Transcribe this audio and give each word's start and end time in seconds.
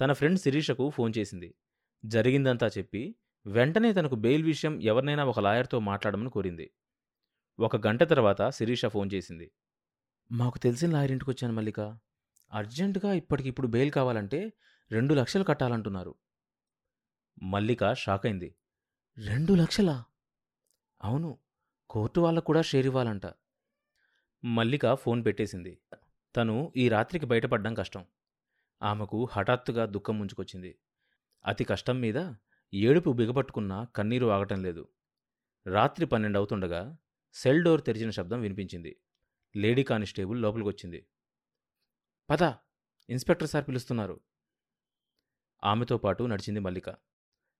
తన 0.00 0.12
friend 0.12 0.40
శిరీషకు 0.40 0.90
phone 0.90 1.12
చేసింది. 1.18 1.54
జరిగిందంతా 2.04 2.66
చెప్పి 2.66 3.16
వెంటనే 3.46 3.92
తనకు 3.92 4.14
బెయిల్ 4.14 4.44
విషయం 4.44 4.82
ఎవరినైనా 4.82 5.24
ఒక 5.24 5.40
లాయర్తో 5.40 5.78
మాట్లాడమని 5.78 6.30
కోరింది. 6.30 6.70
ఒక 7.60 7.86
గంట 7.86 8.02
తర్వాత 8.02 8.50
శిరీష 8.50 8.86
ఫోన్ 8.86 9.10
చేసింది. 9.14 9.52
మాకు 10.32 10.58
తెలిసిన 10.58 10.90
లాయర్ 10.90 11.12
ఇంటికి 11.12 11.30
వచ్చాను 11.30 11.54
మల్లిక. 11.54 11.80
అర్జెంటుగా 12.52 13.12
ఇప్పటికిప్పుడు 13.12 13.66
బెయిల్ 13.66 13.90
కావాలంటే 13.90 14.52
రెండు 14.92 15.14
లక్షలు 15.14 15.44
కట్టాలంటున్నారు. 15.44 16.14
మల్లిక 17.42 17.94
షాక్ 17.94 18.26
అయింది. 18.26 18.54
రెండు 19.26 19.52
లక్షలా? 19.52 20.04
అవును. 21.02 21.38
కోర్టు 21.90 22.20
వాళ్ళకు 22.20 22.44
కూడా 22.44 22.62
షేర్ 22.62 22.86
ఇవ్వాలంట. 22.86 23.22
మల్లిక 24.44 24.94
ఫోన్ 24.94 25.24
పెట్టేసింది. 25.24 25.80
తను 26.36 26.72
ఈ 26.76 26.88
రాత్రికి 26.88 27.26
బయటపడ్డం 27.26 27.74
కష్టం. 27.74 28.04
ఆమెకు 28.82 29.28
హఠాత్తుగా 29.32 29.86
దుఃఖం 29.86 30.18
ముంచుకొచ్చింది. 30.18 30.78
అతి 31.46 31.64
కష్టం 31.64 32.00
మీద 32.00 32.34
ఏడుపు 32.74 33.10
బిగపట్టుకున్నా 33.10 33.84
కన్నీరు 33.84 34.26
ఆగటం 34.26 34.62
లేదు. 34.62 34.88
రాత్రి 35.66 36.06
పన్నెండవుతుండగా 36.06 36.96
సెల్ 37.32 37.64
డోర్ 37.64 37.84
తెరిచిన 37.84 38.10
శబ్దం 38.10 38.40
వినిపించింది. 38.40 39.00
లేడీ 39.56 39.82
కానిస్టేబుల్ 39.82 40.42
లోపలికొచ్చింది. 40.42 41.06
పద 42.30 42.42
ఇన్స్పెక్టర్ 43.10 43.48
సార్ 43.48 43.68
పిలుస్తున్నారు. 43.68 44.20
ఆమెతో 45.64 45.98
పాటు 45.98 46.24
నడిచింది 46.24 46.60
మల్లిక. 46.60 46.96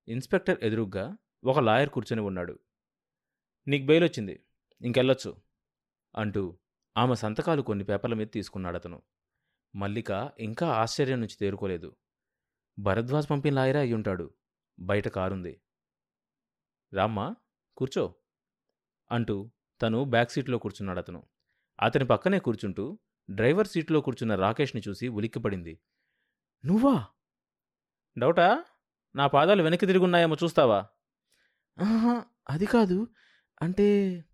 ఇన్స్పెక్టర్ 0.08 0.64
ఎదురుగ్గా 0.64 1.16
ఒక 1.44 1.58
లాయర్ 1.58 1.90
కూర్చొని 1.90 2.22
ఉన్నాడు. 2.22 2.58
నీకు 3.68 3.86
బెయిల్ 3.86 4.04
వచ్చింది. 4.04 4.44
ఇంకెళ్ళొచ్చు 4.82 5.42
అంటూ 6.16 6.58
ఆమె 6.96 7.14
సంతకాలు 7.14 7.62
కొన్ని 7.62 7.84
పేపర్ల 7.84 8.14
మీద 8.14 8.26
తీసుకున్నాడతను. 8.32 9.02
మల్లిక 9.74 10.32
ఇంకా 10.38 10.68
ఆశ్చర్యం 10.68 11.20
నుంచి 11.20 11.36
తేరుకోలేదు. 11.40 11.96
భరద్వాజ్ 12.78 13.30
పంపిన 13.30 13.54
లాయరే 13.54 13.80
అయ్యుంటాడు. 13.80 14.34
బయట 14.80 15.08
కారుంది. 15.08 15.60
రామ్మా 16.94 17.36
కూర్చో 17.76 18.14
అంటూ 19.12 19.50
తను 19.82 20.04
బ్యాక్ 20.04 20.30
సీట్లో 20.30 20.58
కూర్చున్నాడు 20.58 20.98
అతను 20.98 21.26
అతని 21.80 22.06
పక్కనే 22.06 22.38
కూర్చుంటూ 22.38 22.98
డ్రైవర్ 23.30 23.66
సీట్లో 23.66 24.00
కూర్చున్న 24.00 24.34
రాకేష్ని 24.34 24.82
చూసి 24.88 25.08
ఉలిక్కిపడింది. 25.08 25.80
నువ్వా? 26.64 27.06
డౌటా? 28.18 28.64
నా 29.16 29.26
పాదాలు 29.26 29.62
వెనక్కి 29.62 29.86
తిరుగున్నాయేమో 29.86 30.36
చూస్తావా? 30.44 30.86
ఆహా 31.80 32.24
అది 32.50 32.66
కాదు. 32.66 33.08
అంటే 33.62 34.24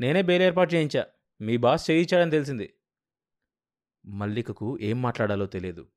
నేనే 0.00 0.22
బెయిల్ 0.22 0.44
ఏర్పాటు 0.44 0.74
చేయించా. 0.74 1.06
మీ 1.40 1.56
బాస్ 1.56 1.90
చేయించాడని 1.90 2.30
తెలిసింది. 2.30 2.75
మల్లికకు 4.08 4.78
ఏం 4.80 5.02
మాట్లాడాలో 5.02 5.46
తెలియదు. 5.46 5.88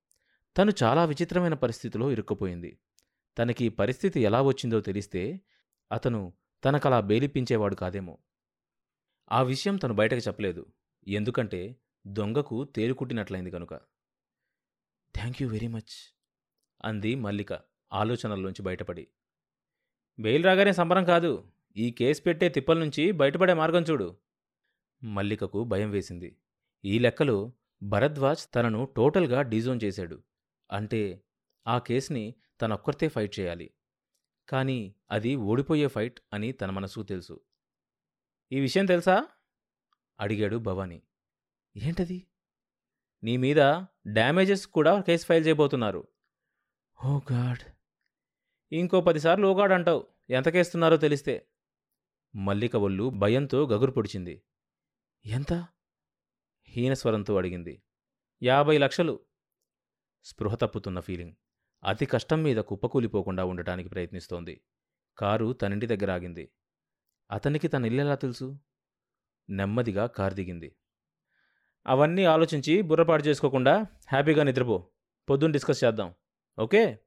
తను 0.58 0.72
చాలా 0.84 1.06
విచిత్రమైన 1.06 1.54
పరిస్థితిలో 1.54 2.12
ఇరుక్కుపోయింది. 2.12 2.80
తనకి 3.38 3.70
పరిస్థితి 3.70 4.22
ఎలా 4.22 4.42
వచ్చిందో 4.42 4.82
తెలిస్తే 4.82 5.42
అతను 5.92 6.34
తనకలా 6.66 7.00
బేలిపించేవాడు 7.00 7.76
కాదేమో. 7.76 8.18
ఆ 9.32 9.42
విషయం 9.42 9.76
తను 9.76 9.94
బయటకు 9.94 10.20
చెప్పలేదు. 10.20 10.66
ఎందుకంటే 11.08 11.76
దొంగకు 12.08 12.64
తేలుకుట్టినట్లయింది 12.64 13.52
కనుక 13.52 13.74
థ్యాంక్ 15.16 15.42
యూ 15.42 15.50
వెరీ 15.50 15.68
మచ్ 15.68 16.20
అంది 16.86 17.16
మల్లిక 17.16 17.54
ఆలోచనల్లోంచి 17.94 18.64
బయటపడి. 18.64 19.08
బెయిల్ 20.20 20.46
రాగానే 20.46 20.74
సంబరం 20.74 21.04
కాదు. 21.06 21.44
ఈ 21.78 21.92
కేసు 21.92 22.22
పెట్టే 22.22 22.50
తిప్పల 22.50 22.80
నుంచి 22.80 23.12
బయటపడే 23.12 23.54
మార్గం 23.54 23.82
చూడు. 23.82 24.18
మల్లికకు 25.04 25.64
భయం 25.64 25.92
వేసింది. 25.92 26.36
ఈ 26.86 27.00
లెక్కలో 27.00 27.54
భరద్వాజ్ 27.82 28.56
తనను 28.56 28.86
టోటల్గా 28.86 29.42
డిజోన్ 29.42 29.80
చేశాడు. 29.84 30.24
అంటే 30.72 31.24
ఆ 31.68 31.80
కేసుని 31.80 32.36
తనొక్కరితే 32.62 33.10
ఫైట్ 33.10 33.40
చేయాలి. 33.40 33.74
కానీ 34.50 34.96
అది 35.12 35.36
ఓడిపోయే 35.36 35.88
ఫైట్ 35.88 36.20
అని 36.34 36.52
తన 36.52 36.70
మనసుకు 36.70 37.04
తెలుసు. 37.04 37.42
ఈ 38.52 38.60
విషయం 38.60 38.86
తెలుసా? 38.86 39.28
అడిగాడు 40.20 40.58
భవానీ. 40.58 41.02
ఏంటది? 41.76 42.28
నీ 43.24 43.38
మీద 43.38 43.62
డ్యామేజెస్ 44.08 44.68
కూడా 44.68 45.02
కేసు 45.02 45.26
ఫైల్ 45.26 45.48
చేయబోతున్నారు. 45.48 46.08
Oh 47.00 47.20
God! 47.32 47.64
ఇంకో 48.72 49.02
పదిసార్లు 49.02 49.48
ఓ 49.48 49.54
గాడ్ 49.60 49.72
అంటావు. 49.72 50.08
ఎంత 50.30 50.50
కేస్తున్నారో 50.50 50.98
తెలిస్తే. 50.98 51.46
మల్లిక 52.36 52.76
ఒళ్ళు 52.76 53.10
భయంతో 53.10 53.68
గగురు 53.68 53.92
పొడిచింది. 53.92 54.42
ఎంత? 55.26 55.52
హీనస్వరంతో 56.70 57.38
అడిగింది. 57.38 57.82
యాభై 58.44 58.78
లక్షలు. 58.78 59.20
స్పృహ 60.24 60.56
తప్పుతున్న 60.56 61.00
ఫీలింగ్. 61.00 61.34
అతి 61.84 62.06
కష్టం 62.06 62.44
మీద 62.44 62.58
కుప్పకూలిపోకుండా 62.58 63.46
ఉండటానికి 63.46 63.90
ప్రయత్నిస్తోంది. 63.90 64.62
కారు 65.18 65.54
తనింటి 65.54 65.86
దగ్గర 65.86 66.12
ఆగింది. 66.12 66.52
అతనికి 67.32 67.68
తన 67.68 67.86
ఇల్లెలా 67.86 68.16
తెలుసు? 68.16 68.60
నెమ్మదిగా 69.50 70.06
కారు 70.06 70.34
దిగింది. 70.34 70.76
అవన్నీ 71.88 72.24
ఆలోచించి 72.24 72.82
బుర్రపాటు 72.82 73.24
చేసుకోకుండా 73.24 73.86
హ్యాపీగా 74.08 74.44
నిద్రపో. 74.44 74.90
పొద్దున్న 75.30 75.54
డిస్కస్ 75.54 75.84
చేద్దాం. 75.84 76.14
ఓకే? 76.60 77.00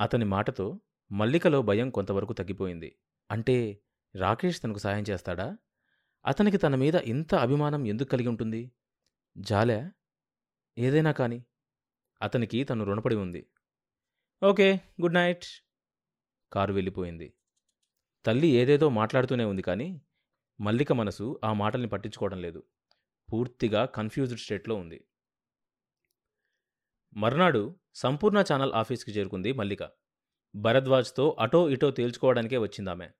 అతని 0.00 0.24
మాటతో 0.24 0.80
మల్లికలో 1.12 1.62
భయం 1.62 1.90
కొంతవరకు 1.90 2.32
తగ్గిపోయింది. 2.32 2.98
అంటే 3.30 3.80
రాకేష్ 4.16 4.62
తనకు 4.62 4.78
సాయం 4.78 5.04
చేస్తాడా? 5.10 5.56
అతనికి 6.26 6.56
తన 6.56 6.74
మీద 6.74 6.94
ఇంత 6.94 7.34
అభిమానం 7.34 7.86
ఎందుకు 7.86 8.08
కలిగి 8.08 8.28
ఉంటుంది? 8.28 8.72
జాలే? 9.38 9.90
ఏదైనా 10.78 11.12
కాని. 11.12 11.44
అతనికి 12.22 12.64
తను 12.64 12.84
రుణపడి 12.84 13.16
ఉంది. 13.16 13.46
Okay 14.42 14.80
good 15.00 15.14
night. 15.14 15.44
కారు 16.52 16.72
వెళ్ళిపోయింది. 16.72 17.34
తల్లి 18.26 18.48
ఏదేదో 18.48 18.88
మాట్లాడుతూనే 18.88 19.44
ఉంది 19.44 19.62
కానీ 19.62 20.02
మల్లిక 20.60 20.92
మనసు 20.92 21.40
ఆ 21.44 21.52
మాటల్ని 21.52 21.88
పట్టించుకోవడం 21.88 22.42
లేదు. 22.42 22.62
పూర్తిగా 23.32 23.84
కన్ఫ్యూజ్డ్ 23.84 24.40
స్టేట్లో 24.40 24.74
ఉంది. 24.74 25.04
మర్నాడు 27.16 27.78
సంపూర్ణ 27.94 28.44
ఛానల్ 28.52 28.72
ఆఫీస్కి 28.72 29.10
చేరుకుంది 29.10 29.52
మల్లిక. 29.52 29.90
భరద్వాజ్తో 30.56 31.36
అటో 31.40 31.68
ఇటో 31.68 31.90
తేల్చుకోవడానికే 31.90 32.56
వచ్చిందామె. 32.56 33.10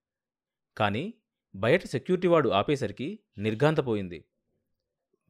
కానీ 0.76 1.14
బయట 1.54 1.84
సెక్యూరిటీ 1.84 2.28
వాడు 2.28 2.48
ఆపేసరికి 2.48 3.18
నిర్ఘాంతపోయింది. 3.38 4.24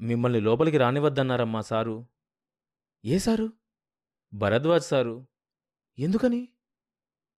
మిమ్మల్ని 0.01 0.41
లోపలికి 0.41 0.79
రానివద్దన్నారమ్మా 0.79 1.61
సారు. 1.61 2.07
ఏ 3.05 3.19
సారు? 3.19 3.53
భరద్వాజ్ 4.35 4.85
సారు. 4.85 5.27
ఎందుకని? 5.99 6.49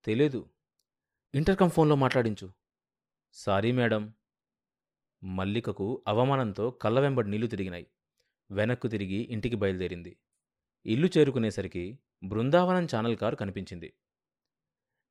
తెలీదు. 0.05 0.51
ఇంటర్కమ్ 1.35 1.71
ఫోన్లో 1.71 1.97
మాట్లాడించు. 1.97 2.53
Sorry 3.33 3.73
madam. 3.73 4.13
మల్లికకు 5.25 6.03
అవమానంతో 6.09 6.71
కళ్ళ 6.71 7.01
వెంబడి 7.01 7.31
నీళ్ళు 7.31 7.47
తిరిగినాయి. 7.47 7.87
వెనక్కు 8.51 8.89
తిరిగి 8.89 9.29
ఇంటికి 9.31 9.57
బయలుదేరింది. 9.57 10.17
ఇల్లు 10.87 11.09
చేరుకునేసరికి 11.19 11.99
బృందావనం 12.23 12.85
ఛానల్ 12.85 13.17
కారు 13.17 13.37
కనిపించింది. 13.37 13.95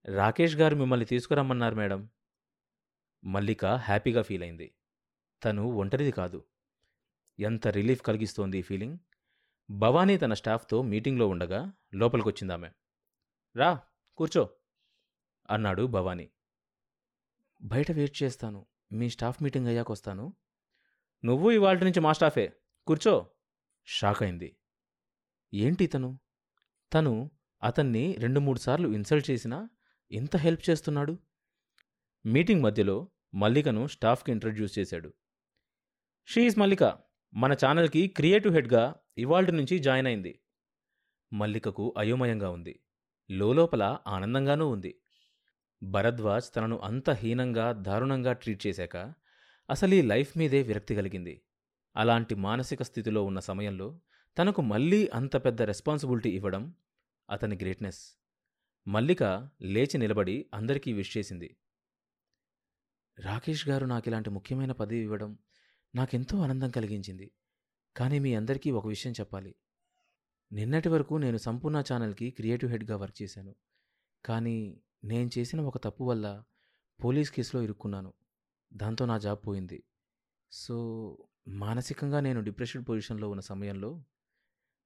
రాకేష్ 0.06 0.56
గారు 0.56 0.76
మిమ్మల్ని 0.76 1.06
తీసుకురమ్మన్నారు 1.06 1.76
మేడం. 1.76 2.10
మల్లిక 3.24 3.66
హ్యాపీగా 3.66 4.22
ఫీల్ 4.22 4.44
అయింది. 4.44 4.74
తను 5.44 5.66
ఒంటరిది 5.66 6.12
కాదు. 6.12 6.46
ఎంత 7.40 7.68
రిలీఫ్ 7.68 8.02
కలిగిస్తోంది 8.02 8.58
ఈ 8.58 8.62
ఫీలింగ్? 8.62 8.98
భవానీ 9.72 10.18
తన 10.18 10.34
స్టాఫ్తో 10.34 10.82
మీటింగ్లో 10.82 11.28
ఉండగా 11.28 11.74
లోపలికొచ్చిందామె. 11.94 12.70
రా 13.56 13.80
కూర్చో 14.18 14.50
అన్నాడు 15.50 15.88
భవానీ. 15.88 16.32
బయట 17.62 17.92
వెయిట్ 17.92 18.24
చేస్తాను. 18.24 18.66
మీ 18.92 19.10
స్టాఫ్ 19.10 19.44
మీటింగ్ 19.44 19.68
అయ్యాక 19.68 19.92
వస్తాను 19.92 20.34
నువ్వు 21.26 21.52
ఇవాళ 21.52 21.78
నుంచి 21.78 22.00
మా 22.00 22.14
స్టాఫే. 22.14 22.54
కూర్చో. 22.88 23.30
షాక్ 23.86 24.24
అయింది. 24.24 24.58
ఏంటి 25.54 25.88
తను? 25.88 26.20
తను 26.94 27.32
అతన్ని 27.64 28.16
రెండు 28.20 28.40
మూడు 28.40 28.60
సార్లు 28.60 28.90
ఇన్సల్ట్ 28.90 29.32
చేసినా 29.32 29.70
ఇంత 30.12 30.36
హెల్ప్ 30.36 30.70
చేస్తున్నాడు? 30.70 31.20
మీటింగ్ 32.26 32.62
మధ్యలో 32.62 33.10
మల్లికను 33.34 33.88
స్టాఫ్కి 33.88 34.32
ఇంట్రడ్యూస్ 34.32 34.80
చేశాడు. 34.80 35.14
She is 36.28 36.58
Mallika. 36.58 36.98
మన 37.34 37.54
ఛానల్కి 37.54 38.08
క్రియేటివ్ 38.08 38.54
హెడ్గా 38.54 38.96
ఇవాల్టి 39.18 39.52
నుంచి 39.52 39.80
జాయిన్ 39.80 40.08
అయింది. 40.08 40.40
మల్లికకు 41.34 41.96
అయోమయంగా 41.98 42.50
ఉంది. 42.50 42.80
లోపల 43.32 43.98
ఆనందంగానూ 44.08 44.70
ఉంది. 44.70 44.96
భరద్వాజ్ 45.84 46.56
తనను 46.56 46.78
అంత 46.78 47.10
హీనంగా 47.10 47.72
దారుణంగా 47.72 48.34
ట్రీట్ 48.34 48.68
చేశాక 48.68 49.14
అసలు 49.70 49.94
ఈ 49.94 50.02
లైఫ్ 50.02 50.38
మీదే 50.38 50.62
విరక్తి 50.62 50.96
కలిగింది. 50.96 51.42
అలాంటి 51.96 52.36
మానసిక 52.36 52.84
స్థితిలో 52.84 53.24
ఉన్న 53.24 53.40
సమయంలో 53.40 54.00
తనకు 54.38 54.62
మళ్ళీ 54.62 55.10
అంత 55.14 55.36
పెద్ద 55.36 55.62
రెస్పాన్సిబిలిటీ 55.62 56.30
ఇవ్వడం 56.30 56.76
అతని 57.30 57.56
గ్రేట్నెస్. 57.56 58.22
మల్లిక 58.88 59.24
లేచి 59.62 59.98
నిలబడి 59.98 60.46
అందరికీ 60.54 60.94
విష్ 60.94 61.18
చేసింది. 61.18 61.58
రాకేష్ 63.20 63.70
గారు 63.70 63.86
నాకు 63.86 64.04
ఇలాంటి 64.08 64.30
ముఖ్యమైన 64.30 64.72
పదవి 64.72 64.98
ఇవ్వడం 64.98 65.38
నాకెంతో 65.96 66.38
ఆనందం 66.38 66.70
కలిగించింది. 66.70 67.32
కానీ 67.98 68.20
మీ 68.20 68.36
అందరికీ 68.36 68.72
ఒక 68.72 68.88
విషయం 68.88 69.14
చెప్పాలి. 69.14 69.56
నిన్నటి 70.52 70.90
వరకు 70.90 71.16
నేను 71.16 71.38
సంపూర్ణ 71.38 71.84
ఛానల్కి 71.94 72.30
క్రియేటివ్ 72.30 72.72
హెడ్గా 72.72 72.98
వర్క్ 72.98 73.22
చేశాను. 73.22 73.56
కానీ 74.26 74.82
నేను 75.04 75.30
చేసిన 75.38 75.62
ఒక 75.62 75.78
తప్పు 75.84 76.04
వల్ల 76.04 76.44
పోలీస్ 77.04 77.32
కేసులో 77.32 77.64
ఇరుక్కున్నాను. 77.64 78.14
దాంతో 78.74 79.06
నా 79.06 79.18
జాబ్ 79.18 79.40
పోయింది. 79.48 79.84
సో 80.52 81.18
మానసికంగా 81.48 82.20
నేను 82.20 82.42
డిప్రెషన్ 82.42 82.86
పొజిషన్లో 82.90 83.30
ఉన్న 83.30 83.42
సమయంలో 83.42 84.04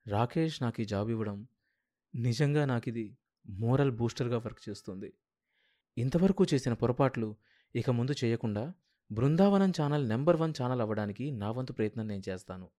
రాకేష్ 0.07 0.63
నాకు 0.63 0.81
ఈ 0.81 0.86
జాబ్ 0.86 1.10
ఇవ్వడం 1.10 1.48
నిజంగా 2.16 2.66
నాకు 2.66 2.89
ఇది 2.89 3.18
మోరల్ 3.50 3.92
బూస్టర్గా 3.92 4.38
వర్క్ 4.38 4.69
చేస్తుంది. 4.69 5.13
ఇంతవరకు 5.98 6.45
చేసిన 6.54 6.74
పొరపాట్లు 6.74 7.36
ఇక 7.75 7.89
ముందు 7.89 8.13
చేయకుండా 8.24 8.74
Brindavanam 9.12 9.69
channel 9.69 10.10
number 10.10 10.38
one 10.38 10.54
channel 10.62 10.81
అవ్వడానికి 10.81 11.31
నా 11.31 11.51
వంతు 11.51 11.74
ప్రయత్నం 11.74 12.07
నేను 12.07 12.24
చేస్తాను. 12.30 12.69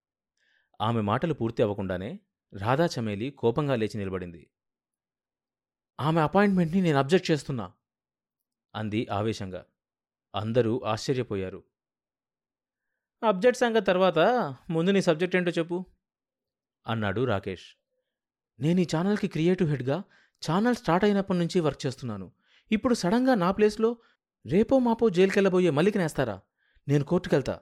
ఆమె 0.81 1.01
మాటలు 1.01 1.35
పూర్తి 1.35 1.63
అవ్వకుండానే 1.63 2.21
రాధా 2.53 2.87
చమేలి 2.87 3.31
కోపంగా 3.31 3.77
లేచి 3.77 3.99
నిలబడింది. 3.99 4.51
ఆమె 6.01 6.21
అపాయింట్మెంట్ని 6.21 6.81
నేను 6.81 6.99
అబ్జెక్ట్ 6.99 7.31
చేస్తున్నా 7.31 7.73
అంది 8.75 9.09
ఆవేశంగా. 9.13 9.67
అందరూ 10.35 10.83
ఆశ్చర్యపోయారు. 10.85 11.65
అబ్జెక్ట్ 13.23 13.61
సంగతి 13.61 13.87
తర్వాత 13.87 14.19
ముందు 14.71 14.91
నీ 14.91 15.01
సబ్జెక్ట్ 15.01 15.37
ఏంటో 15.37 15.51
చెప్పు 15.51 15.87
అన్నాడు 16.87 17.25
రాకేష్. 17.25 17.65
నేను 18.61 18.81
ఈ 18.81 18.87
ఛానల్కి 18.97 19.29
క్రియేటివ్ 19.29 19.71
హెడ్గా 19.71 20.05
ఛానల్ 20.51 20.77
స్టార్ట్ 20.77 21.05
అయినప్పటి 21.05 21.39
నుంచి 21.39 21.61
వర్క్ 21.61 21.87
చేస్తున్నాను. 21.87 22.33
ఇప్పుడు 22.73 22.95
సడన్గా 22.95 23.35
నా 23.35 23.51
ప్లేస్లో 23.51 23.97
రేపో 24.49 24.79
మాపో 24.79 25.09
జైలుకెళ్ళబోయే 25.09 25.71
మల్లికి 25.71 25.99
నేస్తారా 25.99 26.41
నేను 26.89 27.05
కోర్టుకెళ్తా. 27.05 27.61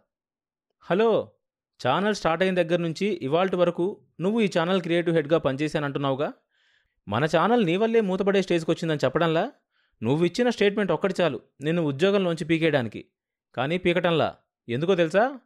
హలో 0.80 1.32
ఛానల్ 1.86 2.14
స్టార్ట్ 2.14 2.42
అయిన 2.42 2.62
దగ్గర 2.62 2.76
నుంచి 2.76 3.06
ఇవాల్టి 3.06 3.56
వరకు 3.56 4.00
నువ్వు 4.20 4.40
ఈ 4.40 4.48
ఛానల్ 4.58 4.82
క్రియేటివ్ 4.82 5.16
హెడ్గా 5.16 5.38
పనిచేశానంటున్నావుగా? 5.38 6.32
మన 7.08 7.24
ఛానల్ 7.24 7.66
నీ 7.66 7.76
వల్లే 7.76 8.00
మూతపడే 8.00 8.42
స్టేజ్కి 8.42 8.70
వచ్చిందని 8.70 8.98
చెప్పడంలా? 9.04 9.52
నువ్వు 10.02 10.24
ఇచ్చిన 10.24 10.50
స్టేట్మెంట్ 10.50 10.92
ఒక్కటి 10.92 11.14
చాలు 11.20 11.40
నిన్ను 11.60 11.82
ఉద్యోగంలోంచి 11.82 12.44
పీకేయడానికి. 12.44 13.04
కానీ 13.54 13.78
పీకటంలా 13.78 14.36
ఎందుకో 14.68 14.94
తెలుసా? 14.94 15.40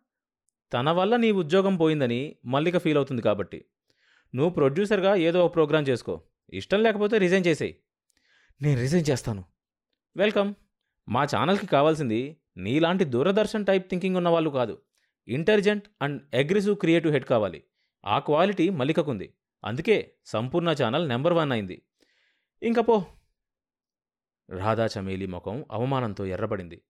తన 0.73 0.91
వల్ల 0.91 1.17
నీ 1.17 1.31
ఉద్యోగం 1.31 1.77
పోయిందని 1.77 2.37
మల్లిక 2.45 2.79
ఫీల్ 2.79 2.97
అవుతుంది 2.97 3.23
కాబట్టి. 3.23 3.65
నువ్వు 4.35 4.55
ప్రొడ్యూసర్గా 4.55 5.15
ఏదో 5.15 5.47
ఒక 5.47 5.55
ప్రోగ్రాం 5.55 5.83
చేసుకో. 5.83 6.23
ఇష్టం 6.53 6.83
లేకపోతే 6.83 7.19
రిజైన్ 7.19 7.47
చేసేయి. 7.47 7.77
నేను 8.63 8.81
రిజైన్ 8.81 9.11
చేస్తాను. 9.11 9.45
వెల్కమ్. 10.17 10.55
మా 11.09 11.25
ఛానల్కి 11.25 11.67
కావాల్సింది 11.67 12.41
నీలాంటి 12.57 13.05
దూరదర్శన్ 13.05 13.67
టైప్ 13.67 13.91
థింకింగ్ 13.91 14.17
ఉన్న 14.17 14.29
వాళ్ళు 14.29 14.51
కాదు. 14.51 14.83
Intelligent 15.29 15.89
and 16.03 16.35
aggressive 16.35 16.77
creative 16.77 17.13
head 17.13 17.25
కావాలి. 17.25 17.65
ఆ 18.05 18.19
క్వాలిటీ 18.19 18.71
మల్లికకుంది. 18.71 19.35
అందుకే 19.65 20.15
సంపూర్ణ 20.25 20.75
ఛానల్ 20.83 21.09
నెంబర్ 21.09 21.33
వన్ 21.33 21.53
అయింది. 21.53 21.83
ఇంక 22.63 22.81
పో. 22.81 23.07
రాధా 24.51 24.87
చమేలి 24.87 25.27
ముఖం 25.27 25.65
అవమానంతో 25.73 26.27
ఎర్రబడింది. 26.27 26.83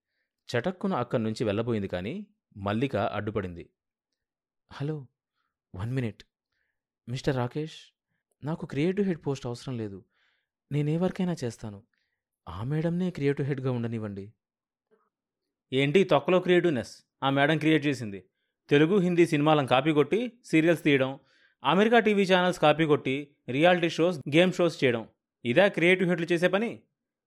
చటక్కున 0.48 0.94
అక్కడి 0.94 1.22
నుంచి 1.22 1.44
వెళ్ళబోయింది 1.44 1.88
కానీ 1.88 2.26
Mallika 2.56 2.96
అడ్డుపడింది. 2.96 3.70
Hello 4.72 5.06
one 5.74 5.92
minute. 5.92 6.24
Mister 7.08 7.36
Rakesh 7.36 7.94
నాకు 8.44 8.66
క్రియేటివ్ 8.66 9.06
హెడ్ 9.06 9.26
పోస్ట్ 9.26 9.46
అవసరం 9.46 9.76
లేదు. 9.76 10.04
నేనే 10.72 10.96
వర్కైనా 10.96 11.36
చేస్తాను. 11.44 11.82
ఆ 12.48 12.64
మేడంనే 12.64 13.10
క్రియేటివ్ 13.10 13.48
హెడ్గా 13.48 13.72
ఉండనివ్వండి. 13.72 14.32
ఏంటి 15.72 16.04
తొక్కలో 16.04 16.40
క్రియేటివ్నెస్? 16.40 16.96
ఆ 17.22 17.30
మేడం 17.30 17.58
క్రియేట్ 17.58 17.86
చేసింది. 17.86 18.24
తెలుగు 18.68 18.98
హిందీ 18.98 19.26
సినిమాలను 19.26 19.66
కాపీ 19.66 19.92
కొట్టి 19.92 20.32
సీరియల్స్ 20.44 20.84
తీయడం 20.84 21.18
అమెరికా 21.64 21.98
టీవీ 21.98 22.22
ఛానల్స్ 22.22 22.60
కాపీ 22.60 22.84
కొట్టి 22.84 23.36
రియాలిటీ 23.48 23.90
షోస్ 23.90 24.18
గేమ్ 24.18 24.52
షోస్ 24.52 24.84
చేయడం. 24.84 25.08
ఇదే 25.44 25.68
క్రియేటివ్ 25.68 26.08
హెడ్లు 26.08 26.26
చేసే 26.32 26.48
పని? 26.48 26.80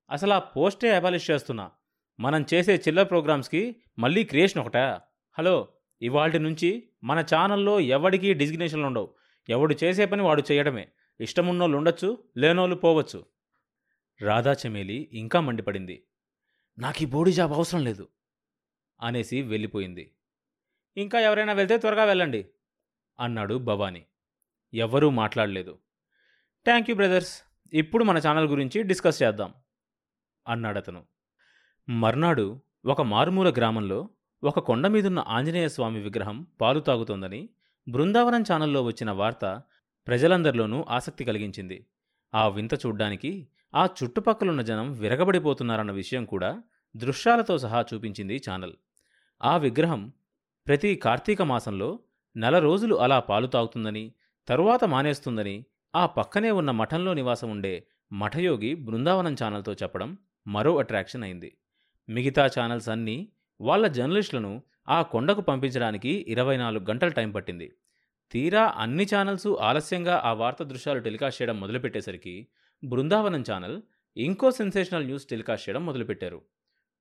అసలు 0.10 0.34
ఆ 0.34 0.40
పోస్టే 0.40 0.96
అబాలిష్ 0.96 1.32
చేస్తున్నా. 1.32 1.72
మనం 2.20 2.46
చేసే 2.54 2.76
చిల్లర్ 2.76 3.10
ప్రోగ్రామ్స్కి 3.10 3.76
మళ్ళీ 4.00 4.24
క్రియేషన్ 4.24 4.62
ఒకటా? 4.62 5.02
హలో 5.38 5.68
ఇవాల్టి 6.02 6.40
నుంచి 6.40 6.90
మన 7.04 7.20
ఛానల్లో 7.20 7.80
ఎవడికి 7.80 8.34
డిజిగ్నేషన్లు 8.34 8.86
ఉండవు 8.86 9.14
ఎవడు 9.50 9.76
చేసే 9.84 10.06
పని 10.06 10.22
వాడు 10.22 10.44
చేయడమే. 10.52 10.88
ఇష్టమున్నోళ్ళు 11.20 11.78
ఉండొచ్చు 11.78 12.18
లేనోళ్ళు 12.38 12.76
పోవచ్చు. 12.76 13.41
రాధా 14.22 14.54
చెమేలి 14.54 15.10
ఇంకా 15.14 15.40
మండిపడింది. 15.40 16.04
నాకు 16.80 17.04
ఈ 17.04 17.06
బోడీ 17.06 17.32
జాబ్ 17.32 17.52
అవసరం 17.52 17.84
లేదు 17.84 18.08
అనేసి 19.02 19.42
వెళ్ళిపోయింది. 19.42 20.12
ఇంకా 20.98 21.20
ఎవరైనా 21.20 21.54
వెళ్తే 21.54 21.78
త్వరగా 21.78 22.04
వెళ్ళండి 22.04 22.50
అన్నాడు 23.20 23.56
భవానీ. 23.56 24.06
ఎవ్వరూ 24.74 25.10
మాట్లాడలేదు. 25.10 25.80
థ్యాంక్ 26.66 26.90
యూ 26.90 26.96
బ్రదర్స్ 26.96 27.42
ఇప్పుడు 27.74 28.04
మన 28.04 28.18
ఛానల్ 28.18 28.48
గురించి 28.48 28.84
డిస్కస్ 28.84 29.24
చేద్దాం 29.24 29.54
అన్నాడతను. 30.48 31.06
మర్నాడు 31.90 32.62
ఒక 32.86 33.02
మారుమూల 33.02 33.50
గ్రామంలో 33.50 34.10
ఒక 34.44 34.60
కొండ 34.60 34.88
మీదున్న 34.88 35.20
ఆంజనేయ 35.28 35.68
స్వామి 35.68 36.00
విగ్రహం 36.00 36.48
పాలు 36.62 36.80
తాగుతోందని 36.80 37.50
బృందావనం 37.88 38.42
ఛానల్లో 38.42 38.84
వచ్చిన 38.84 39.12
వార్త 39.12 39.62
ప్రజలందరిలోనూ 40.08 40.86
ఆసక్తి 40.90 41.26
కలిగించింది. 41.26 41.86
ఆ 42.34 42.48
వింత 42.48 42.74
చూడ్డానికి 42.74 43.48
ఆ 43.76 43.90
చుట్టుపక్కలున్న 44.04 44.62
జనం 44.62 44.92
విరగబడిపోతున్నారన్న 44.92 45.92
విషయం 45.92 46.26
కూడా 46.26 46.62
దృశ్యాలతో 46.96 47.58
సహా 47.58 47.86
చూపించింది 47.94 48.42
ఛానల్. 48.50 48.74
ఆ 49.44 49.58
విగ్రహం 49.58 50.14
ప్రతి 50.68 50.96
కార్తీక 50.96 51.42
మాసంలో 51.42 52.00
నెల 52.36 52.60
రోజులు 52.60 52.96
అలా 52.96 53.20
పాలు 53.20 53.48
తాగుతుందని 53.48 54.14
తరువాత 54.48 54.84
మానేస్తుందని 54.84 55.66
ఆ 55.96 56.06
పక్కనే 56.06 56.52
ఉన్న 56.52 56.72
మఠంలో 56.72 57.14
నివాసం 57.14 57.50
ఉండే 57.50 57.88
మఠయోగి 58.14 58.76
బృందావనం 58.76 59.34
ఛానల్తో 59.34 59.74
చెప్పడం 59.74 60.18
మరో 60.48 60.78
అట్రాక్షన్ 60.78 61.24
అయింది. 61.24 61.58
మిగతా 62.10 62.50
ఛానల్స్ 62.60 62.90
అన్నీ 62.90 63.30
వాళ్ళ 63.62 63.88
జర్నలిస్టులను 63.88 64.64
ఆ 64.90 65.02
కొండకు 65.02 65.42
పంపించడానికి 65.42 66.26
ఇరవై 66.28 66.58
నాలుగు 66.58 66.86
గంటల 66.90 67.08
టైం 67.08 67.32
పట్టింది. 67.32 67.72
తీరా 68.32 68.74
అన్ని 68.78 69.08
ఛానల్సు 69.16 69.58
ఆలస్యంగా 69.62 70.22
ఆ 70.26 70.34
వార్త 70.34 70.64
దృశ్యాలు 70.64 71.00
టెలికాస్ట్ 71.00 71.42
చేయడం 71.42 71.60
మొదలుపెట్టేసరికి 71.60 72.48
బృందావనం 72.84 73.44
ఛానల్ 73.52 73.82
ఇంకో 74.18 74.52
సెన్సేషనల్ 74.52 75.06
న్యూస్ 75.06 75.26
టెలికాస్ట్ 75.26 75.70
చేయడం 75.70 75.86
మొదలుపెట్టారు. 75.86 76.42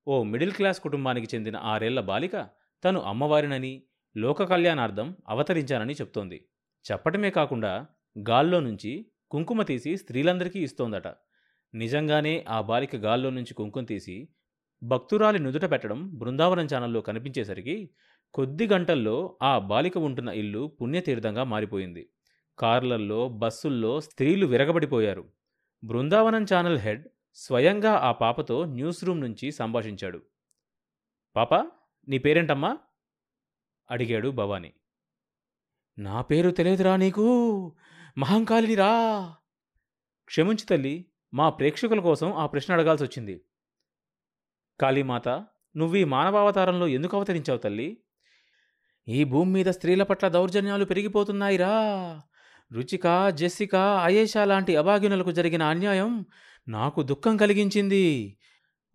ఓ 0.07 0.23
మిడిల్ 0.23 0.51
క్లాస్ 0.51 0.79
కుటుంబానికి 0.79 1.35
చెందిన 1.35 1.55
ఆరేళ్ళ 1.55 1.99
బాలిక 1.99 2.49
తను 2.83 2.99
అమ్మవారినని 2.99 3.83
లోక 4.17 4.43
కళ్యాణార్థం 4.43 5.15
అవతరించానని 5.29 5.93
చెప్తోంది. 5.93 6.45
చెప్పటమే 6.91 7.29
కాకుండా 7.29 7.85
గాల్లో 8.29 8.59
నుంచి 8.59 9.05
కుంకుమ 9.31 9.61
తీసి 9.61 9.97
స్త్రీలందరికీ 9.97 10.59
ఇస్తోందట. 10.59 11.07
నిజంగానే 11.73 12.45
ఆ 12.49 12.61
బాలిక 12.61 12.95
గాల్లో 12.95 13.29
నుంచి 13.29 13.53
కుంకుమ 13.53 13.83
తీసి 13.83 14.29
భక్తురాలి 14.83 15.39
నుదుట 15.39 15.71
పెట్టడం 15.71 16.17
బృందావనం 16.17 16.65
ఛానల్లో 16.65 17.01
కనిపించేసరికి 17.01 17.89
కొద్ది 18.33 18.67
గంటల్లో 18.67 19.37
ఆ 19.41 19.59
బాలిక 19.59 19.97
ఉంటున్న 19.97 20.29
ఇల్లు 20.29 20.77
పుణ్యతీర్థంగా 20.81 21.43
మారిపోయింది. 21.43 22.09
కార్లల్లో 22.57 23.29
బస్సుల్లో 23.29 24.01
స్త్రీలు 24.01 24.45
విరగబడిపోయారు. 24.45 25.40
బృందావనం 25.83 26.43
ఛానల్ 26.43 26.77
హెడ్ 26.77 27.07
స్వయంగా 27.35 27.91
ఆ 27.91 28.11
పాపతో 28.11 28.65
న్యూస్ 28.65 29.03
రూమ్ 29.03 29.21
నుంచి 29.21 29.51
సంభాషించాడు. 29.51 30.21
పాప 31.35 31.55
నీ 32.07 32.17
పేరేంటమ్మా? 32.17 32.77
అడిగాడు 33.91 34.29
భవానీ. 34.29 34.73
నా 35.99 36.21
పేరు 36.21 36.51
తెలియదురా 36.51 36.95
నీకు. 36.95 37.25
మహంకాళినిరా 38.17 38.89
క్షమించు 40.25 40.65
తల్లి 40.65 41.05
మా 41.33 41.49
ప్రేక్షకుల 41.49 41.99
కోసం 41.99 42.33
ఆ 42.33 42.45
ప్రశ్న 42.45 42.73
అడగాల్సి 42.73 43.03
వచ్చింది. 43.03 43.45
కాళీమాత 44.81 45.27
నువ్వు 45.77 45.95
ఈ 45.95 46.03
మానవావతారంలో 46.03 46.87
ఎందుకు 46.87 47.17
అవతరించావు 47.17 47.57
తల్లి? 47.57 48.03
ఈ 49.07 49.23
భూమి 49.23 49.51
మీద 49.51 49.65
స్త్రీల 49.65 50.03
పట్ల 50.03 50.27
దౌర్జన్యాలు 50.27 50.85
పెరిగిపోతున్నాయిరా. 50.85 51.71
రుచిక 52.73 53.29
జెస్సిక 53.29 53.75
అయేషా 53.75 54.45
లాంటి 54.45 54.75
అభాగ్యునులకు 54.75 55.31
జరిగిన 55.31 55.63
అన్యాయం 55.63 56.25
నాకు 56.67 57.03
దుఃఖం 57.03 57.37
కలిగించింది. 57.37 58.37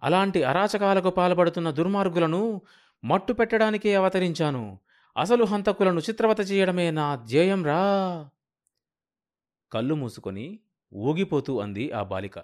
అలాంటి 0.02 0.42
అరాచకాలకు 0.42 1.10
పాల్పడుతున్న 1.10 1.70
దుర్మార్గులను 1.70 2.60
మట్టు 3.04 3.32
పెట్టడానికే 3.32 3.94
అవతరించాను. 3.94 4.80
అసలు 5.16 5.44
హంతకులను 5.44 6.00
చిత్రవత 6.00 6.50
చేయడమే 6.50 6.90
నా 6.90 7.16
ధ్యేయం 7.16 7.64
రా. 7.64 8.28
కళ్ళు 9.72 9.94
మూసుకొని 9.94 10.60
ఊగిపోతూ 10.94 11.60
అంది 11.60 11.92
ఆ 11.92 12.02
బాలిక. 12.02 12.38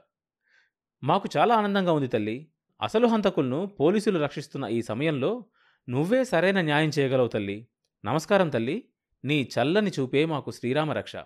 మాకు 1.05 1.29
చాలా 1.37 1.55
ఆనందంగా 1.55 1.93
ఉంది 1.93 2.09
తల్లి. 2.09 2.49
అసలు 2.83 3.07
హంతకులను 3.07 3.67
పోలీసులు 3.81 4.19
రక్షిస్తున్న 4.19 4.65
ఈ 4.65 4.83
సమయంలో 4.83 5.45
నువ్వే 5.89 6.25
సరైన 6.25 6.61
న్యాయం 6.61 6.91
చేయగలవు 6.99 7.29
తల్లి. 7.29 7.69
నమస్కారం 8.05 8.49
తల్లి. 8.49 8.85
నీ 9.25 9.43
చల్లని 9.43 9.91
చూపే 9.91 10.25
మాకు 10.25 10.51
శ్రీరామరక్ష 10.51 11.17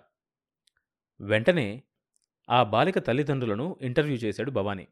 వెంటనే 1.21 1.83
ఆ 2.49 2.63
బాలిక 2.63 2.99
తల్లిదండ్రులను 2.99 3.79
ఇంటర్వ్యూ 3.81 4.17
చేశాడు 4.17 4.51
భవానీ. 4.51 4.87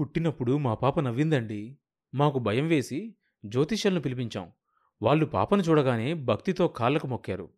పుట్టినప్పుడు 0.00 0.56
మా 0.56 0.74
పాప 0.74 1.00
నవ్విందండి. 1.00 1.78
మాకు 2.14 2.38
భయం 2.38 2.68
వేసి 2.68 3.16
జ్యోతిష్యులను 3.46 4.00
పిలిపించాం. 4.00 4.52
వాళ్ళు 5.02 5.26
పాపను 5.26 5.62
చూడగానే 5.62 6.14
భక్తితో 6.14 6.68
కాళ్ళకు 6.68 7.06
మొక్కారు. 7.06 7.52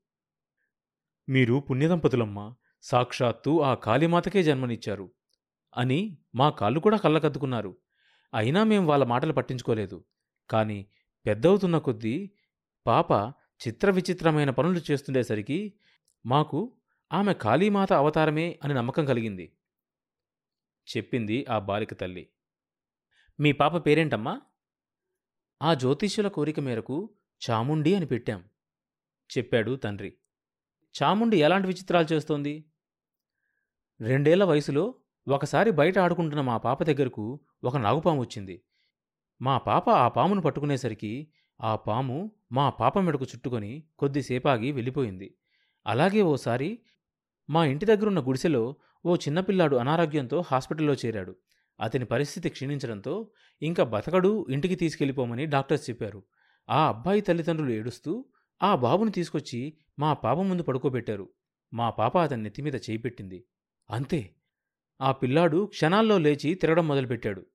మీరు 1.29 1.55
పుణ్యదంపతులమ్మా 1.55 2.55
సాక్షాత్తు 2.83 3.63
ఆ 3.63 3.75
కాళీమాతకే 3.75 4.43
జన్మనిచ్చారు 4.43 5.11
అని 5.77 6.19
మా 6.35 6.51
కాళ్ళు 6.51 6.81
కూడా 6.81 6.97
కళ్ళకద్దుకున్నారు. 6.97 7.77
అయినా 8.35 8.65
మేం 8.65 8.87
వాళ్ళ 8.87 9.05
మాటలు 9.05 9.33
పట్టించుకోలేదు. 9.33 10.05
కాని 10.51 10.87
పెద్దవుతున్న 11.27 11.79
కొద్దీ 11.79 12.31
పాప 12.87 13.15
చిత్ర 13.69 13.91
విచిత్రమైన 13.91 14.51
పనులు 14.51 14.81
చేస్తుండేసరికి 14.91 15.75
మాకు 16.27 16.77
ఆమె 17.13 17.35
కాళీమాత 17.35 17.93
అవతారమే 17.93 18.61
అని 18.65 18.75
నమ్మకం 18.75 19.07
కలిగింది. 19.07 19.53
చెప్పింది 20.97 21.47
ఆ 21.51 21.59
బాలిక 21.59 21.95
తల్లి. 21.95 22.29
మీ 23.41 23.53
పాప 23.53 23.87
పేరేంటమ్మా? 23.87 24.41
ఆ 25.63 25.75
జ్యోతిష్యుల 25.75 26.29
కోరిక 26.29 26.61
మేరకు 26.61 27.11
చాముండి 27.51 27.95
అని 27.95 28.07
పెట్టాం 28.07 28.45
చెప్పాడు 29.39 29.77
తండ్రి. 29.77 30.17
చాముండి 31.03 31.37
ఎలాంటి 31.37 31.69
విచిత్రాలు 31.69 32.07
చేస్తోంది? 32.13 32.65
రెండేళ్ళ 34.01 34.45
వయసులో 34.45 34.95
ఒకసారి 35.29 35.71
బయట 35.71 35.99
ఆడుకుంటున్న 35.99 36.41
మా 36.41 36.57
పాప 36.57 36.83
దగ్గరకు 36.83 37.41
ఒక 37.65 37.77
నాగుపాము 37.77 38.21
వచ్చింది. 38.21 38.63
మా 39.43 39.59
పాప 39.59 39.91
ఆ 39.91 40.09
పామును 40.09 40.43
పట్టుకునేసరికి 40.43 41.33
ఆ 41.61 41.77
పాము 41.77 42.33
మా 42.55 42.71
పాప 42.71 42.99
మెడకు 42.99 43.25
చుట్టుకొని 43.25 43.85
కొద్దిసేపాగి 43.99 44.73
వెళ్ళిపోయింది. 44.73 45.35
అలాగే 45.87 46.23
ఓసారి 46.23 46.81
మా 47.51 47.65
ఇంటి 47.65 47.87
దగ్గరున్న 47.87 48.21
గుడిసెలో 48.21 48.77
ఓ 49.07 49.17
చిన్నపిల్లాడు 49.17 49.77
అనారోగ్యంతో 49.77 50.43
హాస్పిటల్లో 50.47 50.95
చేరాడు. 50.95 51.37
అతని 51.81 52.05
పరిస్థితి 52.05 52.49
క్షీణించడంతో 52.49 53.31
ఇంకా 53.63 53.85
బతకడు 53.85 54.47
ఇంటికి 54.51 54.75
తీసుకెళ్ళిపోమని 54.75 55.47
డాక్టర్స్ 55.47 55.91
చెప్పారు. 55.91 56.23
ఆ 56.71 56.89
అబ్బాయి 56.89 57.21
తల్లిదండ్రులు 57.21 57.71
ఏడుస్తూ 57.71 58.25
ఆ 58.63 58.75
బాబుని 58.75 59.11
తీసుకొచ్చి 59.11 59.79
మా 59.99 60.13
పాప 60.13 60.37
ముందు 60.37 60.63
పడుకోబెట్టారు. 60.63 61.31
మా 61.75 61.91
పాప 61.91 62.19
అతని 62.19 62.43
నెత్తిమీద 62.43 62.75
చేయిపెట్టింది. 62.75 63.45
అంతే. 63.91 64.35
ఆ 65.01 65.13
పిల్లాడు 65.13 65.67
క్షణాల్లో 65.67 66.19
లేచి 66.19 66.55
తిరగడం 66.55 66.89
మొదలుపెట్టాడు. 66.89 67.47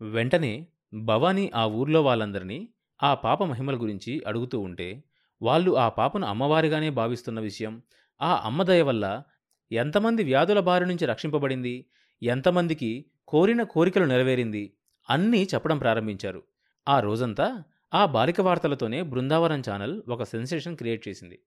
వెంటనే 0.00 0.66
భవానీ 0.94 1.50
ఆ 1.54 1.66
ఊర్లో 1.66 2.02
వాళ్ళందరినీ 2.02 2.68
ఆ 3.02 3.14
పాప 3.14 3.44
మహిమల 3.44 3.74
గురించి 3.76 4.22
అడుగుతూ 4.26 4.60
ఉంటే 4.60 5.04
వాళ్ళు 5.42 5.76
ఆ 5.76 5.88
పాపను 5.88 6.26
అమ్మవారిగానే 6.26 6.90
భావిస్తున్న 6.90 7.40
విషయం 7.40 7.82
ఆ 8.22 8.42
అమ్మదయ 8.44 8.82
వల్ల 8.82 9.22
ఎంతమంది 9.72 10.24
వ్యాధుల 10.24 10.60
బారి 10.60 10.86
నుంచి 10.86 11.06
రక్షింపబడింది 11.06 11.86
ఎంతమందికి 12.22 13.04
కోరిన 13.28 13.62
కోరికలు 13.62 14.04
నెరవేరింది 14.04 14.72
అన్నీ 15.10 15.48
చెప్పడం 15.54 15.78
ప్రారంభించారు. 15.78 16.42
ఆ 16.88 17.00
రోజంతా 17.00 17.62
ఆ 17.94 18.06
బాలిక 18.06 18.40
వార్తలతోనే 18.40 19.02
బృందావనం 19.02 19.62
ఛానల్ 19.70 20.02
ఒక 20.08 20.22
సెన్సేషన్ 20.22 20.76
క్రియేట్ 20.76 21.08
చేసింది. 21.08 21.38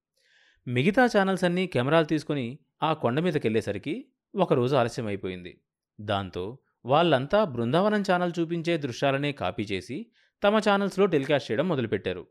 మిగతా 0.67 1.05
ఛానల్స్ 1.05 1.43
అన్నీ 1.43 1.67
కెమెరాలు 1.67 2.05
తీసుకుని 2.05 2.59
ఆ 2.83 2.93
కొండ 2.93 3.19
మీదకెళ్ళేసరికి 3.19 4.05
ఒకరోజు 4.35 4.75
ఆలస్యం 4.75 5.07
అయిపోయింది. 5.07 5.61
దాంతో 6.01 6.57
వాళ్ళంతా 6.85 7.43
బృందావనం 7.43 8.03
ఛానల్ 8.11 8.31
చూపించే 8.39 8.77
దృశ్యాలనే 8.77 9.31
కాపీ 9.31 9.63
చేసి 9.63 10.05
తమ 10.43 10.57
ఛానల్స్లో 10.57 11.05
టెలికాస్ట్ 11.05 11.51
చేయడం 11.51 11.67
మొదలుపెట్టారు. 11.67 12.27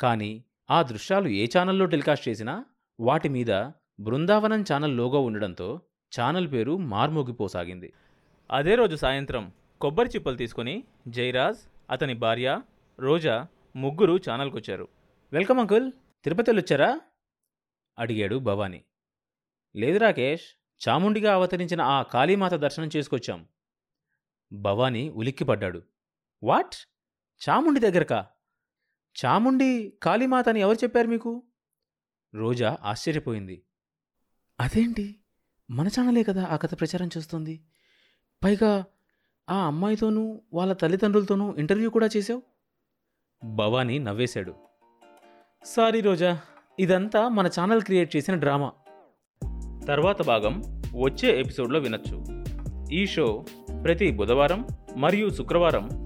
కానీ 0.00 0.44
ఆ 0.70 0.82
దృశ్యాలు 0.82 1.28
ఏ 1.28 1.46
ఛానల్లో 1.58 1.86
టెలికాస్ట్ 1.86 2.28
చేసినా 2.28 2.64
వాటి 3.00 3.28
మీద 3.28 3.70
బృందావనం 4.00 4.62
ఛానల్ 4.62 4.96
లోగో 4.96 5.20
ఉండడంతో 5.22 5.80
ఛానల్ 6.20 6.52
పేరు 6.52 6.76
మార్మోగిపోసాగింది. 6.76 7.92
అదే 8.50 8.74
రోజు 8.74 8.96
సాయంత్రం 8.96 9.52
కొబ్బరి 9.80 10.08
చిప్పలు 10.08 10.36
తీసుకొని 10.36 10.84
జయరాజ్ 11.08 11.58
అతని 11.90 12.14
భార్య 12.14 12.60
రోజా 13.00 13.46
ముగ్గురు 13.76 14.20
ఛానల్కొచ్చారు. 14.30 14.88
వెల్కమ్ 15.32 15.58
అంకుల్ 15.58 15.92
తిరుపతి 16.24 16.50
వెళ్ళొచ్చారా? 16.50 17.00
అడిగాడు 17.98 18.36
భవానీ. 18.36 18.84
లేదు 19.76 19.98
రాకేష్ 19.98 20.44
చాముండిగా 20.88 21.34
అవతరించిన 21.34 21.80
ఆ 21.80 22.02
కాళీమాత 22.02 22.54
దర్శనం 22.54 22.90
చేసుకొచ్చాం. 22.96 23.46
భవానీ 24.52 25.08
ఉలిక్కిపడ్డాడు. 25.08 25.82
వాట్? 26.42 26.95
చాముండి 27.48 27.80
దగ్గరకా? 27.80 28.26
చాముండి 29.24 29.92
కాళీమాత 30.02 30.48
అని 30.48 30.60
ఎవరు 30.60 30.78
చెప్పారు 30.78 31.06
మీకు? 31.06 31.42
రోజా 32.34 32.78
ఆశ్చర్యపోయింది. 32.82 33.62
అదేంటి? 34.60 35.20
మన 35.70 35.88
ఛానలే 35.88 36.22
కదా 36.22 36.44
ఆ 36.44 36.56
కథ 36.56 36.80
ప్రచారం 36.80 37.10
చేస్తుంది. 37.16 37.64
పైగా 38.44 38.84
ఆ 39.50 39.66
అమ్మాయితోనూ 39.66 40.42
వాళ్ళ 40.52 40.72
తల్లిదండ్రులతోనూ 40.72 41.54
ఇంటర్వ్యూ 41.54 41.90
కూడా 41.90 42.08
చేశావు? 42.16 42.42
భవానీ 43.44 43.98
నవ్వేశాడు. 43.98 44.54
సారీ 45.64 46.00
రోజా 46.00 46.40
ఇదంతా 46.78 47.28
మన 47.28 47.46
ఛానల్ 47.46 47.82
క్రియేట్ 47.82 48.16
చేసిన 48.16 48.34
డ్రామా. 48.34 48.72
తర్వాత 49.88 50.22
భాగం 50.22 50.62
వచ్చే 51.02 51.40
ఎపిసోడ్లో 51.40 51.78
వినొచ్చు. 51.80 52.44
ఈ 52.92 53.06
షో 53.06 53.46
ప్రతి 53.84 54.10
బుధవారం 54.10 54.66
మరియు 54.96 55.30
శుక్రవారం 55.30 56.05